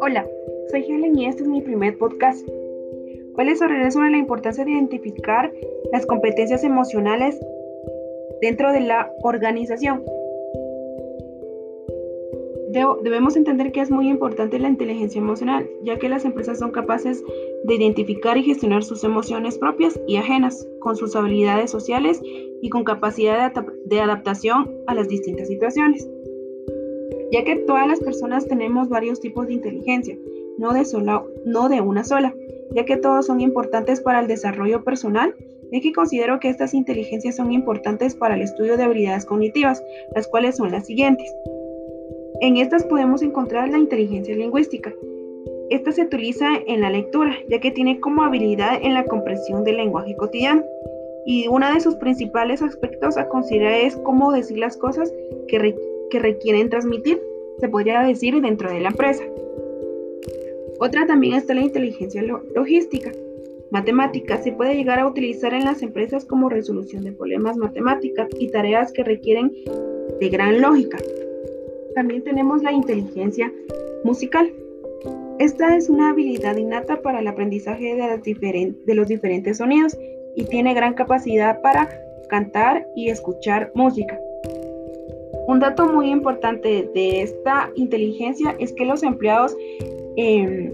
[0.00, 0.26] Hola,
[0.70, 2.46] soy Helen y este es mi primer podcast.
[3.36, 5.52] Hoy les hablaré sobre la importancia de identificar
[5.92, 7.38] las competencias emocionales
[8.40, 10.04] dentro de la organización
[13.02, 17.22] debemos entender que es muy importante la inteligencia emocional, ya que las empresas son capaces
[17.64, 22.20] de identificar y gestionar sus emociones propias y ajenas, con sus habilidades sociales
[22.62, 23.52] y con capacidad
[23.86, 26.08] de, adaptación a las distintas situaciones.
[27.30, 30.18] Ya que todas las personas tenemos varios tipos de inteligencia,
[30.58, 30.84] no de,
[31.44, 32.34] no de una sola,
[32.74, 35.34] ya que todos son importantes para el desarrollo personal
[35.70, 39.82] es que considero que estas inteligencias son importantes para el estudio de habilidades cognitivas,
[40.14, 41.34] las cuales son las siguientes.
[42.40, 44.92] En estas podemos encontrar la inteligencia lingüística.
[45.70, 49.76] Esta se utiliza en la lectura, ya que tiene como habilidad en la comprensión del
[49.76, 50.64] lenguaje cotidiano.
[51.24, 55.12] Y uno de sus principales aspectos a considerar es cómo decir las cosas
[55.48, 55.74] que,
[56.18, 57.20] requieren transmitir,
[57.60, 59.24] se podría decir dentro de la empresa.
[60.80, 63.12] Otra también está la inteligencia logística.
[63.70, 68.48] Matemática se puede llegar a utilizar en las empresas como resolución de problemas matemáticas y
[68.48, 69.52] tareas que requieren
[70.20, 70.98] de gran lógica,
[71.94, 73.52] también tenemos la inteligencia
[74.04, 74.52] musical.
[75.38, 79.96] Esta es una habilidad innata para el aprendizaje de, los diferentes sonidos
[80.36, 81.88] y tiene gran capacidad para
[82.28, 84.18] cantar y escuchar música.
[85.46, 89.56] Un dato muy importante de esta inteligencia es que los empleados
[90.16, 90.72] em,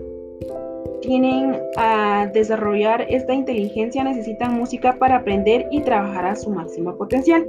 [1.01, 7.49] tienen a desarrollar esta inteligencia, necesitan música para aprender y trabajar a su máximo potencial.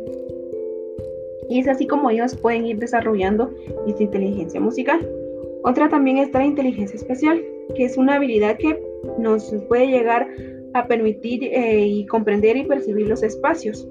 [1.49, 3.51] Y es así como ellos pueden ir desarrollando
[3.87, 5.07] esta inteligencia musical.
[5.63, 7.41] Otra también está la inteligencia especial,
[7.75, 8.81] que es una habilidad que
[9.19, 10.27] nos puede llegar
[10.73, 13.87] a permitir eh, y comprender y percibir los espacios,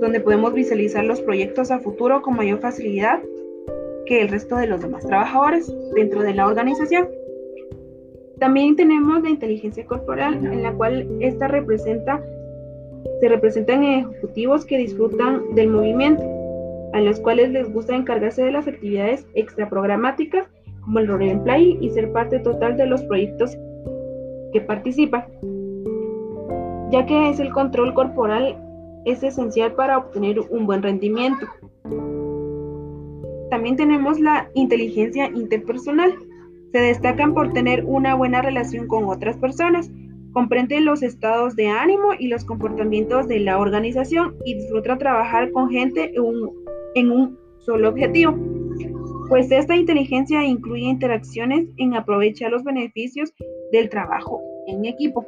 [0.00, 3.22] donde podemos visualizar los proyectos a futuro con mayor facilidad
[4.06, 7.08] que el resto de los demás trabajadores dentro de la organización.
[8.38, 12.22] También tenemos la inteligencia corporal, en la cual esta representa,
[13.20, 16.22] se representan ejecutivos que disfrutan del movimiento
[16.94, 20.48] a los cuales les gusta encargarse de las actividades extraprogramáticas
[20.82, 23.58] como el role play y ser parte total de los proyectos
[24.52, 25.24] que participan,
[26.92, 28.56] ya que es el control corporal
[29.04, 31.46] es esencial para obtener un buen rendimiento.
[33.50, 36.14] También tenemos la inteligencia interpersonal.
[36.70, 39.90] Se destacan por tener una buena relación con otras personas,
[40.32, 45.70] comprenden los estados de ánimo y los comportamientos de la organización y disfruta trabajar con
[45.70, 46.63] gente en un
[47.58, 48.34] solo objetivo,
[49.28, 53.32] pues esta inteligencia incluye interacciones en aprovechar los beneficios
[53.72, 55.26] del trabajo en equipo.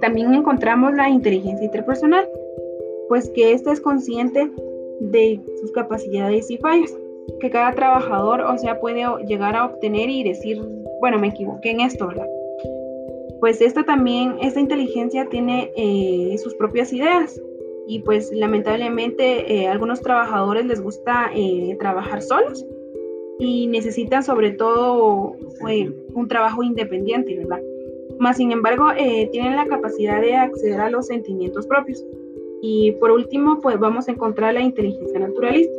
[0.00, 2.28] También encontramos la inteligencia interpersonal,
[3.08, 4.50] pues que ésta es consciente
[5.00, 6.96] de sus capacidades y fallas,
[7.40, 10.60] que cada trabajador, o sea, puede llegar a obtener y decir,
[11.00, 12.28] bueno, me equivoqué en esto, ¿verdad?
[13.40, 17.40] Pues esta también, esta inteligencia tiene eh, sus propias ideas,
[17.86, 22.64] y pues lamentablemente eh, algunos trabajadores les gusta eh, trabajar solos
[23.38, 25.34] y necesitan sobre todo
[25.68, 27.60] eh, un trabajo independiente, ¿verdad?
[28.18, 28.88] Más sin embargo,
[29.32, 32.04] tienen la capacidad de acceder a los sentimientos propios.
[32.60, 35.74] Y por último, pues vamos a encontrar la inteligencia naturalista.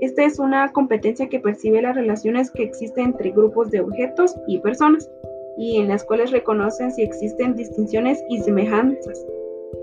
[0.00, 4.58] Esta es una competencia que percibe las relaciones que existen entre grupos de objetos y
[4.58, 5.08] personas
[5.56, 9.24] y en las cuales reconocen si existen distinciones y semejanzas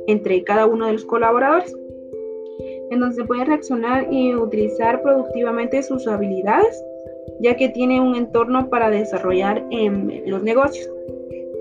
[0.07, 1.75] entre cada uno de los colaboradores,
[2.89, 6.83] en donde se puede reaccionar y utilizar productivamente sus habilidades,
[7.39, 10.89] ya que tiene un entorno para desarrollar en los negocios.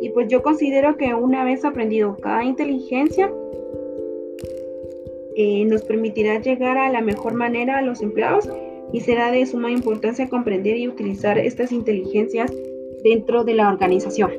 [0.00, 3.32] Y pues yo considero que una vez aprendido cada inteligencia,
[5.38, 8.48] eh, nos permitirá llegar a la mejor manera a los empleados
[8.92, 12.50] y será de suma importancia comprender y utilizar estas inteligencias
[13.02, 14.30] dentro de la organización.